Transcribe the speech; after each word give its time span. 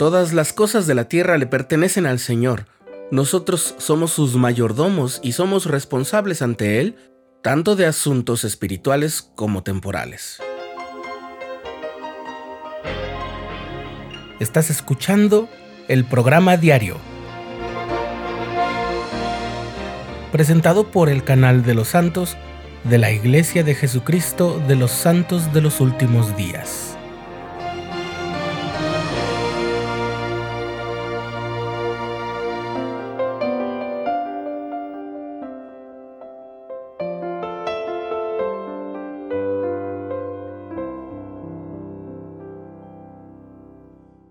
Todas 0.00 0.32
las 0.32 0.54
cosas 0.54 0.86
de 0.86 0.94
la 0.94 1.10
tierra 1.10 1.36
le 1.36 1.46
pertenecen 1.46 2.06
al 2.06 2.18
Señor. 2.18 2.64
Nosotros 3.10 3.74
somos 3.76 4.10
sus 4.10 4.34
mayordomos 4.34 5.20
y 5.22 5.32
somos 5.32 5.66
responsables 5.66 6.40
ante 6.40 6.80
Él 6.80 6.96
tanto 7.42 7.76
de 7.76 7.84
asuntos 7.84 8.44
espirituales 8.44 9.20
como 9.20 9.62
temporales. 9.62 10.40
Estás 14.40 14.70
escuchando 14.70 15.50
el 15.86 16.06
programa 16.06 16.56
diario, 16.56 16.96
presentado 20.32 20.90
por 20.90 21.10
el 21.10 21.24
canal 21.24 21.62
de 21.62 21.74
los 21.74 21.88
santos 21.88 22.38
de 22.84 22.96
la 22.96 23.12
Iglesia 23.12 23.64
de 23.64 23.74
Jesucristo 23.74 24.62
de 24.66 24.76
los 24.76 24.92
Santos 24.92 25.52
de 25.52 25.60
los 25.60 25.78
Últimos 25.78 26.34
Días. 26.38 26.96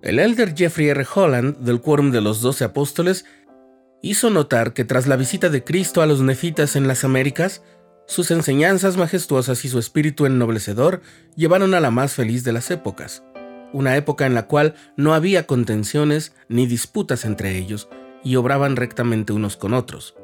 El 0.00 0.20
elder 0.20 0.54
Jeffrey 0.56 0.88
R. 0.90 1.04
Holland, 1.12 1.58
del 1.58 1.80
Quórum 1.80 2.12
de 2.12 2.20
los 2.20 2.40
Doce 2.40 2.62
Apóstoles, 2.62 3.24
hizo 4.00 4.30
notar 4.30 4.72
que 4.72 4.84
tras 4.84 5.08
la 5.08 5.16
visita 5.16 5.48
de 5.48 5.64
Cristo 5.64 6.02
a 6.02 6.06
los 6.06 6.20
nefitas 6.20 6.76
en 6.76 6.86
las 6.86 7.02
Américas, 7.02 7.62
sus 8.06 8.30
enseñanzas 8.30 8.96
majestuosas 8.96 9.64
y 9.64 9.68
su 9.68 9.80
espíritu 9.80 10.24
ennoblecedor 10.24 11.02
llevaron 11.34 11.74
a 11.74 11.80
la 11.80 11.90
más 11.90 12.14
feliz 12.14 12.44
de 12.44 12.52
las 12.52 12.70
épocas, 12.70 13.24
una 13.72 13.96
época 13.96 14.24
en 14.24 14.34
la 14.34 14.46
cual 14.46 14.76
no 14.96 15.14
había 15.14 15.48
contenciones 15.48 16.32
ni 16.48 16.66
disputas 16.66 17.24
entre 17.24 17.58
ellos, 17.58 17.88
y 18.22 18.36
obraban 18.36 18.76
rectamente 18.76 19.32
unos 19.32 19.56
con 19.56 19.74
otros. 19.74 20.14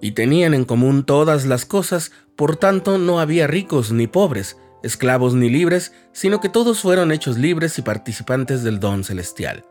Y 0.00 0.12
tenían 0.12 0.54
en 0.54 0.64
común 0.64 1.04
todas 1.04 1.44
las 1.44 1.66
cosas, 1.66 2.10
por 2.36 2.56
tanto 2.56 2.96
no 2.96 3.20
había 3.20 3.46
ricos 3.46 3.92
ni 3.92 4.06
pobres, 4.06 4.56
esclavos 4.84 5.34
ni 5.34 5.48
libres, 5.48 5.92
sino 6.12 6.40
que 6.40 6.48
todos 6.48 6.80
fueron 6.80 7.10
hechos 7.10 7.38
libres 7.38 7.78
y 7.78 7.82
participantes 7.82 8.62
del 8.62 8.80
don 8.80 9.02
celestial. 9.02 9.64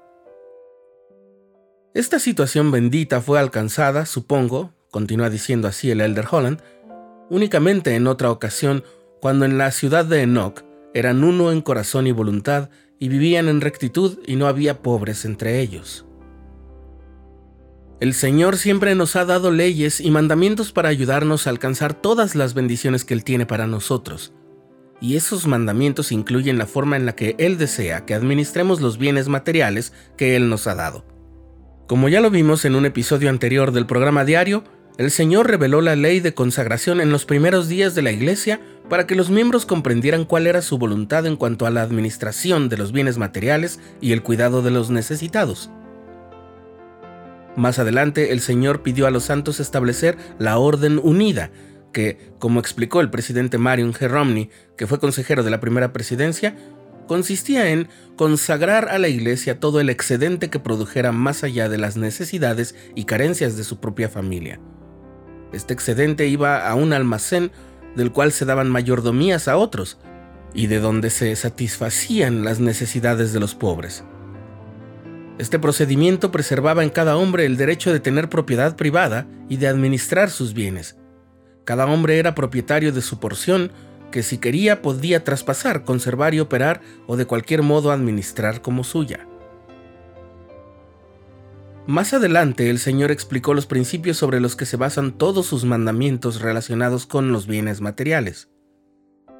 Esta 1.93 2.17
situación 2.17 2.71
bendita 2.71 3.21
fue 3.21 3.39
alcanzada, 3.39 4.07
supongo, 4.07 4.73
continúa 4.89 5.29
diciendo 5.29 5.67
así 5.67 5.91
el 5.91 6.01
Elder 6.01 6.25
Holland, 6.29 6.59
únicamente 7.29 7.95
en 7.95 8.07
otra 8.07 8.31
ocasión 8.31 8.83
cuando 9.21 9.45
en 9.45 9.57
la 9.59 9.71
ciudad 9.71 10.03
de 10.03 10.23
Enoch 10.23 10.63
eran 10.95 11.23
uno 11.23 11.51
en 11.51 11.61
corazón 11.61 12.07
y 12.07 12.11
voluntad 12.11 12.69
y 12.99 13.07
vivían 13.07 13.47
en 13.47 13.61
rectitud 13.61 14.17
y 14.25 14.35
no 14.35 14.47
había 14.47 14.81
pobres 14.81 15.25
entre 15.25 15.59
ellos. 15.59 16.05
El 17.99 18.15
Señor 18.15 18.57
siempre 18.57 18.95
nos 18.95 19.15
ha 19.15 19.25
dado 19.25 19.51
leyes 19.51 20.01
y 20.01 20.09
mandamientos 20.09 20.71
para 20.71 20.89
ayudarnos 20.89 21.45
a 21.45 21.51
alcanzar 21.51 21.93
todas 21.93 22.35
las 22.35 22.53
bendiciones 22.55 23.05
que 23.05 23.13
Él 23.13 23.23
tiene 23.23 23.45
para 23.45 23.67
nosotros 23.67 24.33
y 25.03 25.17
esos 25.17 25.47
mandamientos 25.47 26.13
incluyen 26.13 26.57
la 26.57 26.65
forma 26.65 26.95
en 26.95 27.05
la 27.05 27.13
que 27.13 27.35
Él 27.37 27.57
desea 27.57 28.05
que 28.05 28.13
administremos 28.13 28.79
los 28.79 28.97
bienes 28.97 29.27
materiales 29.27 29.91
que 30.15 30.37
Él 30.37 30.47
nos 30.47 30.65
ha 30.65 30.75
dado. 30.75 31.03
Como 31.87 32.07
ya 32.07 32.21
lo 32.21 32.29
vimos 32.29 32.63
en 32.63 32.73
un 32.73 32.85
episodio 32.85 33.29
anterior 33.29 33.73
del 33.73 33.85
programa 33.85 34.23
diario, 34.23 34.63
el 34.97 35.11
Señor 35.11 35.49
reveló 35.49 35.81
la 35.81 35.97
ley 35.97 36.21
de 36.21 36.33
consagración 36.33 37.01
en 37.01 37.09
los 37.09 37.25
primeros 37.25 37.67
días 37.67 37.95
de 37.95 38.01
la 38.01 38.13
Iglesia 38.13 38.61
para 38.89 39.05
que 39.05 39.15
los 39.15 39.29
miembros 39.29 39.65
comprendieran 39.65 40.23
cuál 40.23 40.47
era 40.47 40.61
su 40.61 40.77
voluntad 40.77 41.25
en 41.25 41.35
cuanto 41.35 41.65
a 41.65 41.69
la 41.69 41.81
administración 41.81 42.69
de 42.69 42.77
los 42.77 42.93
bienes 42.93 43.17
materiales 43.17 43.81
y 43.99 44.13
el 44.13 44.23
cuidado 44.23 44.61
de 44.61 44.71
los 44.71 44.89
necesitados. 44.89 45.69
Más 47.57 47.77
adelante, 47.77 48.31
el 48.31 48.39
Señor 48.39 48.83
pidió 48.83 49.05
a 49.05 49.11
los 49.11 49.25
santos 49.25 49.59
establecer 49.59 50.17
la 50.39 50.57
orden 50.57 50.97
unida, 51.03 51.51
que, 51.93 52.33
como 52.39 52.59
explicó 52.59 52.99
el 52.99 53.09
presidente 53.09 53.57
Marion 53.57 53.93
G. 53.93 54.09
Romney, 54.09 54.49
que 54.75 54.87
fue 54.87 54.99
consejero 54.99 55.43
de 55.43 55.51
la 55.51 55.61
primera 55.61 55.93
presidencia, 55.93 56.57
consistía 57.07 57.69
en 57.69 57.87
consagrar 58.17 58.89
a 58.89 58.97
la 58.97 59.07
Iglesia 59.07 59.59
todo 59.59 59.79
el 59.79 59.89
excedente 59.89 60.49
que 60.49 60.59
produjera 60.59 61.11
más 61.11 61.43
allá 61.43 61.69
de 61.69 61.77
las 61.77 61.95
necesidades 61.95 62.75
y 62.95 63.05
carencias 63.05 63.55
de 63.55 63.63
su 63.63 63.79
propia 63.79 64.09
familia. 64.09 64.59
Este 65.53 65.73
excedente 65.73 66.27
iba 66.27 66.67
a 66.67 66.75
un 66.75 66.93
almacén 66.93 67.51
del 67.95 68.11
cual 68.11 68.31
se 68.31 68.45
daban 68.45 68.69
mayordomías 68.69 69.47
a 69.47 69.57
otros 69.57 69.99
y 70.53 70.67
de 70.67 70.79
donde 70.79 71.09
se 71.09 71.35
satisfacían 71.35 72.43
las 72.43 72.59
necesidades 72.59 73.33
de 73.33 73.39
los 73.39 73.55
pobres. 73.55 74.03
Este 75.39 75.57
procedimiento 75.57 76.31
preservaba 76.31 76.83
en 76.83 76.91
cada 76.91 77.17
hombre 77.17 77.45
el 77.45 77.57
derecho 77.57 77.91
de 77.91 77.99
tener 77.99 78.29
propiedad 78.29 78.75
privada 78.75 79.27
y 79.49 79.57
de 79.57 79.67
administrar 79.67 80.29
sus 80.29 80.53
bienes, 80.53 80.95
cada 81.65 81.85
hombre 81.85 82.17
era 82.19 82.35
propietario 82.35 82.91
de 82.91 83.01
su 83.01 83.19
porción, 83.19 83.71
que 84.11 84.23
si 84.23 84.37
quería 84.37 84.81
podía 84.81 85.23
traspasar, 85.23 85.83
conservar 85.83 86.33
y 86.33 86.39
operar 86.39 86.81
o 87.07 87.17
de 87.17 87.25
cualquier 87.25 87.63
modo 87.63 87.91
administrar 87.91 88.61
como 88.61 88.83
suya. 88.83 89.27
Más 91.85 92.13
adelante 92.13 92.69
el 92.69 92.79
Señor 92.79 93.11
explicó 93.11 93.53
los 93.53 93.65
principios 93.65 94.15
sobre 94.15 94.39
los 94.39 94.55
que 94.55 94.65
se 94.65 94.77
basan 94.77 95.17
todos 95.17 95.47
sus 95.47 95.65
mandamientos 95.65 96.41
relacionados 96.41 97.05
con 97.05 97.33
los 97.33 97.45
bienes 97.45 97.81
materiales. 97.81 98.49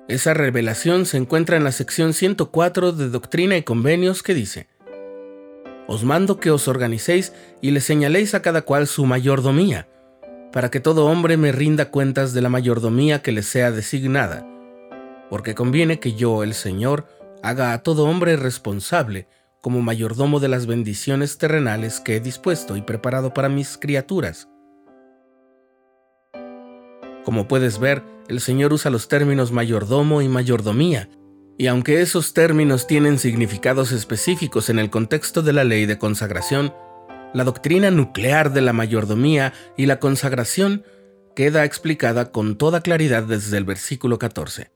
Esa 0.09 0.33
revelación 0.33 1.05
se 1.05 1.15
encuentra 1.15 1.55
en 1.55 1.63
la 1.63 1.71
sección 1.71 2.13
104 2.13 2.91
de 2.91 3.09
Doctrina 3.09 3.55
y 3.55 3.63
Convenios 3.63 4.23
que 4.23 4.33
dice, 4.33 4.67
Os 5.87 6.03
mando 6.03 6.41
que 6.41 6.51
os 6.51 6.67
organicéis 6.67 7.31
y 7.61 7.71
le 7.71 7.79
señaléis 7.79 8.33
a 8.33 8.41
cada 8.41 8.63
cual 8.63 8.87
su 8.87 9.05
mayordomía, 9.05 9.87
para 10.53 10.69
que 10.69 10.79
todo 10.79 11.07
hombre 11.07 11.35
me 11.35 11.51
rinda 11.51 11.89
cuentas 11.89 12.31
de 12.33 12.41
la 12.41 12.47
mayordomía 12.47 13.23
que 13.23 13.31
le 13.31 13.41
sea 13.41 13.71
designada, 13.71 14.47
porque 15.31 15.55
conviene 15.55 15.99
que 15.99 16.13
yo, 16.13 16.43
el 16.43 16.53
Señor, 16.53 17.07
haga 17.41 17.73
a 17.73 17.81
todo 17.81 18.05
hombre 18.05 18.37
responsable 18.37 19.27
como 19.61 19.81
mayordomo 19.81 20.39
de 20.39 20.49
las 20.49 20.67
bendiciones 20.67 21.39
terrenales 21.39 21.99
que 21.99 22.17
he 22.17 22.19
dispuesto 22.19 22.77
y 22.77 22.83
preparado 22.83 23.33
para 23.33 23.49
mis 23.49 23.79
criaturas. 23.79 24.47
Como 27.25 27.47
puedes 27.47 27.79
ver, 27.79 28.03
el 28.27 28.39
Señor 28.39 28.73
usa 28.73 28.91
los 28.91 29.07
términos 29.07 29.51
mayordomo 29.51 30.21
y 30.21 30.27
mayordomía, 30.27 31.09
y 31.57 31.65
aunque 31.65 32.01
esos 32.01 32.33
términos 32.33 32.85
tienen 32.85 33.17
significados 33.17 33.91
específicos 33.91 34.69
en 34.69 34.77
el 34.77 34.91
contexto 34.91 35.41
de 35.41 35.53
la 35.53 35.63
ley 35.63 35.87
de 35.87 35.97
consagración, 35.97 36.73
la 37.33 37.43
doctrina 37.43 37.91
nuclear 37.91 38.53
de 38.53 38.61
la 38.61 38.73
mayordomía 38.73 39.53
y 39.75 39.85
la 39.85 39.99
consagración 39.99 40.83
queda 41.35 41.65
explicada 41.65 42.31
con 42.31 42.57
toda 42.57 42.81
claridad 42.81 43.23
desde 43.23 43.57
el 43.57 43.65
versículo 43.65 44.19
14. 44.19 44.71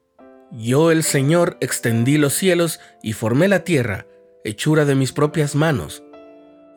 Yo 0.52 0.92
el 0.92 1.04
Señor 1.04 1.58
extendí 1.60 2.18
los 2.18 2.34
cielos 2.34 2.80
y 3.04 3.14
formé 3.14 3.48
la 3.48 3.64
tierra, 3.64 4.08
hechura 4.44 4.86
de 4.86 4.96
mis 4.96 5.12
propias 5.12 5.56
manos, 5.56 6.04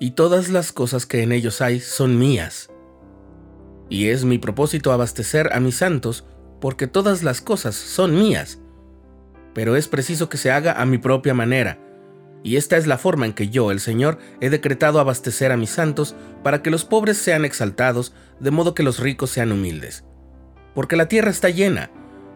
y 0.00 0.12
todas 0.12 0.48
las 0.48 0.72
cosas 0.72 1.06
que 1.06 1.22
en 1.22 1.32
ellos 1.32 1.60
hay 1.60 1.80
son 1.80 2.18
mías. 2.18 2.70
Y 3.88 4.08
es 4.08 4.24
mi 4.24 4.38
propósito 4.38 4.92
abastecer 4.92 5.52
a 5.52 5.60
mis 5.60 5.76
santos, 5.76 6.26
porque 6.60 6.86
todas 6.86 7.22
las 7.22 7.40
cosas 7.40 7.74
son 7.74 8.18
mías, 8.18 8.58
pero 9.54 9.76
es 9.76 9.88
preciso 9.88 10.28
que 10.28 10.36
se 10.36 10.50
haga 10.50 10.80
a 10.80 10.84
mi 10.84 10.98
propia 10.98 11.34
manera, 11.34 11.78
y 12.42 12.56
esta 12.56 12.76
es 12.76 12.86
la 12.86 12.98
forma 12.98 13.26
en 13.26 13.32
que 13.32 13.48
yo, 13.48 13.70
el 13.70 13.80
Señor, 13.80 14.18
he 14.40 14.50
decretado 14.50 14.98
abastecer 14.98 15.52
a 15.52 15.56
mis 15.56 15.70
santos 15.70 16.14
para 16.42 16.62
que 16.62 16.70
los 16.70 16.84
pobres 16.84 17.18
sean 17.18 17.44
exaltados, 17.44 18.14
de 18.38 18.50
modo 18.50 18.74
que 18.74 18.82
los 18.82 18.98
ricos 18.98 19.30
sean 19.30 19.52
humildes. 19.52 20.04
Porque 20.74 20.96
la 20.96 21.08
tierra 21.08 21.30
está 21.30 21.50
llena, 21.50 21.90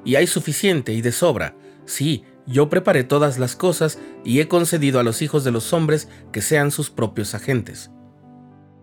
y 0.05 0.17
hay 0.17 0.27
suficiente 0.27 0.93
y 0.93 1.01
de 1.01 1.13
sobra. 1.13 1.57
Sí, 1.87 2.25
yo 2.47 2.69
preparé 2.69 3.05
todas 3.05 3.39
las 3.39 3.57
cosas 3.57 3.99
y 4.25 4.41
he 4.41 4.49
concedido 4.49 5.01
a 5.01 5.03
los 5.03 5.23
hijos 5.23 5.45
de 5.45 5.51
los 5.51 5.73
hombres 5.73 6.09
que 6.33 6.43
sean 6.43 6.71
sus 6.71 6.91
propios 6.91 7.35
agentes. 7.35 7.91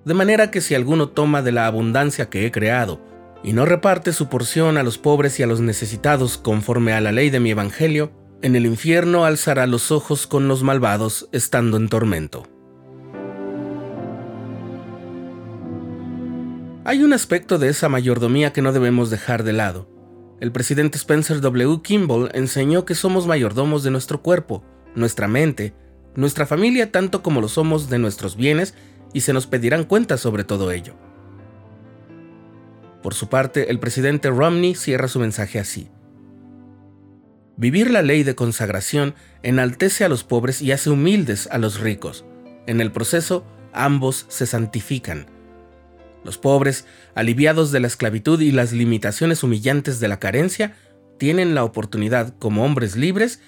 De 0.04 0.16
manera 0.16 0.50
que 0.50 0.62
si 0.62 0.74
alguno 0.74 1.10
toma 1.10 1.44
de 1.44 1.52
la 1.52 1.68
abundancia 1.68 2.30
que 2.30 2.46
he 2.46 2.52
creado, 2.52 3.00
y 3.44 3.54
no 3.54 3.66
reparte 3.66 4.14
su 4.14 4.30
porción 4.30 4.78
a 4.78 4.84
los 4.84 4.98
pobres 4.98 5.40
y 5.40 5.44
a 5.44 5.48
los 5.48 5.62
necesitados 5.62 6.38
conforme 6.38 6.94
a 6.94 7.02
la 7.02 7.12
ley 7.12 7.30
de 7.30 7.40
mi 7.40 7.52
evangelio, 7.52 8.12
en 8.42 8.56
el 8.56 8.66
infierno 8.66 9.26
alzará 9.26 9.68
los 9.68 9.92
ojos 9.92 10.26
con 10.26 10.48
los 10.48 10.64
malvados 10.64 11.30
estando 11.32 11.78
en 11.78 11.90
tormento. 11.90 12.44
Hay 16.84 17.04
un 17.04 17.14
aspecto 17.14 17.60
de 17.60 17.70
esa 17.70 17.90
mayordomía 17.90 18.52
que 18.54 18.64
no 18.64 18.74
debemos 18.74 19.12
dejar 19.12 19.44
de 19.44 19.54
lado. 19.54 19.88
El 20.40 20.52
presidente 20.52 20.98
Spencer 20.98 21.40
W. 21.40 21.82
Kimball 21.84 22.32
enseñó 22.34 22.86
que 22.86 22.96
somos 22.96 23.28
mayordomos 23.28 23.84
de 23.84 23.92
nuestro 23.92 24.24
cuerpo, 24.24 24.64
nuestra 24.96 25.28
mente, 25.28 25.76
nuestra 26.16 26.48
familia 26.48 26.92
tanto 26.92 27.22
como 27.22 27.40
lo 27.40 27.48
somos 27.48 27.90
de 27.90 28.00
nuestros 28.00 28.36
bienes 28.36 28.74
y 29.14 29.22
se 29.22 29.34
nos 29.34 29.46
pedirán 29.46 29.84
cuentas 29.84 30.20
sobre 30.20 30.44
todo 30.44 30.72
ello. 30.72 30.96
Por 33.04 33.14
su 33.14 33.30
parte, 33.30 33.70
el 33.70 33.80
presidente 33.80 34.30
Romney 34.30 34.74
cierra 34.74 35.08
su 35.08 35.20
mensaje 35.20 35.60
así. 35.60 35.90
Vivir 37.62 37.92
la 37.92 38.02
ley 38.02 38.24
de 38.24 38.34
consagración 38.34 39.14
enaltece 39.44 40.04
a 40.04 40.10
los 40.10 40.24
pobres 40.24 40.64
y 40.64 40.72
hace 40.72 40.90
humildes 40.90 41.48
a 41.52 41.60
los 41.60 41.80
ricos. 41.80 42.26
En 42.66 42.82
el 42.82 42.92
proceso, 42.92 43.46
ambos 43.72 44.26
se 44.30 44.48
santifican. 44.48 45.28
Los 46.24 46.40
pobres, 46.40 46.88
aliviados 47.14 47.72
de 47.72 47.80
la 47.80 47.86
esclavitud 47.86 48.42
y 48.42 48.52
las 48.52 48.72
limitaciones 48.72 49.44
humillantes 49.44 50.00
de 50.00 50.08
la 50.08 50.18
carencia, 50.18 50.76
tienen 51.20 51.54
la 51.54 51.64
oportunidad, 51.64 52.34
como 52.40 52.66
hombres 52.66 52.96
libres, 52.96 53.42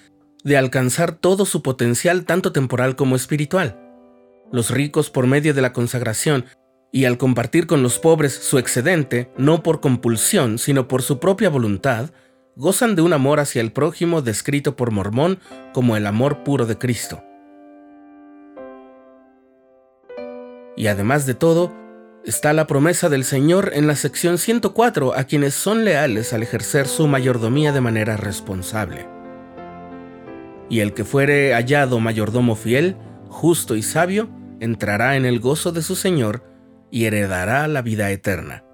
de 0.44 0.58
alcanzar 0.58 1.16
todo 1.16 1.44
su 1.44 1.64
potencial 1.64 2.24
tanto 2.24 2.52
temporal 2.52 2.94
como 2.94 3.16
espiritual. 3.16 3.80
Los 4.52 4.70
ricos, 4.70 5.10
por 5.10 5.26
medio 5.26 5.54
de 5.54 5.62
la 5.62 5.72
consagración 5.72 6.44
y 6.92 7.06
al 7.06 7.18
compartir 7.18 7.66
con 7.66 7.82
los 7.82 7.98
pobres 7.98 8.32
su 8.32 8.58
excedente, 8.58 9.32
no 9.36 9.64
por 9.64 9.80
compulsión, 9.80 10.58
sino 10.58 10.86
por 10.86 11.02
su 11.02 11.18
propia 11.18 11.50
voluntad, 11.50 12.10
gozan 12.56 12.94
de 12.94 13.02
un 13.02 13.12
amor 13.12 13.40
hacia 13.40 13.60
el 13.60 13.72
prójimo 13.72 14.22
descrito 14.22 14.76
por 14.76 14.90
Mormón 14.90 15.38
como 15.72 15.96
el 15.96 16.06
amor 16.06 16.44
puro 16.44 16.66
de 16.66 16.78
Cristo. 16.78 17.22
Y 20.76 20.88
además 20.88 21.26
de 21.26 21.34
todo, 21.34 21.72
está 22.24 22.52
la 22.52 22.66
promesa 22.66 23.08
del 23.08 23.24
Señor 23.24 23.70
en 23.74 23.86
la 23.86 23.96
sección 23.96 24.38
104 24.38 25.14
a 25.14 25.24
quienes 25.24 25.54
son 25.54 25.84
leales 25.84 26.32
al 26.32 26.42
ejercer 26.42 26.86
su 26.86 27.06
mayordomía 27.06 27.72
de 27.72 27.80
manera 27.80 28.16
responsable. 28.16 29.06
Y 30.68 30.80
el 30.80 30.94
que 30.94 31.04
fuere 31.04 31.52
hallado 31.52 32.00
mayordomo 32.00 32.56
fiel, 32.56 32.96
justo 33.28 33.76
y 33.76 33.82
sabio, 33.82 34.28
entrará 34.60 35.16
en 35.16 35.26
el 35.26 35.38
gozo 35.38 35.72
de 35.72 35.82
su 35.82 35.94
Señor 35.94 36.42
y 36.90 37.04
heredará 37.04 37.68
la 37.68 37.82
vida 37.82 38.10
eterna. 38.10 38.64